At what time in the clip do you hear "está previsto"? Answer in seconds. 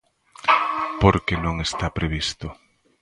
1.67-2.47